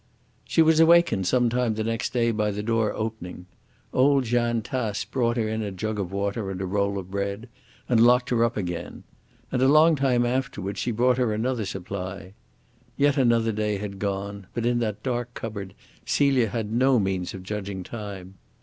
She 0.45 0.63
was 0.63 0.79
awakened 0.79 1.27
some 1.27 1.47
time 1.47 1.75
the 1.75 1.83
next 1.83 2.11
day 2.11 2.31
by 2.31 2.49
the 2.49 2.63
door 2.63 2.91
opening. 2.91 3.45
Old 3.93 4.23
Jeanne 4.23 4.63
Tace 4.63 5.05
brought 5.05 5.37
her 5.37 5.47
in 5.47 5.61
a 5.61 5.69
jug 5.71 5.99
of 5.99 6.11
water 6.11 6.49
and 6.49 6.59
a 6.59 6.65
roll 6.65 6.97
of 6.97 7.11
bread, 7.11 7.47
and 7.87 7.99
locked 7.99 8.31
her 8.31 8.43
up 8.43 8.57
again. 8.57 9.03
And 9.51 9.61
a 9.61 9.67
long 9.67 9.95
time 9.95 10.25
afterwards 10.25 10.79
she 10.79 10.89
brought 10.89 11.19
her 11.19 11.31
another 11.35 11.65
supply. 11.65 12.33
Yet 12.97 13.15
another 13.15 13.51
day 13.51 13.77
had 13.77 13.99
gone, 13.99 14.47
but 14.55 14.65
in 14.65 14.79
that 14.79 15.03
dark 15.03 15.35
cupboard 15.35 15.75
Celia 16.03 16.47
had 16.49 16.71
no 16.73 16.97
means 16.97 17.35
of 17.35 17.43
judging 17.43 17.83
time. 17.83 18.39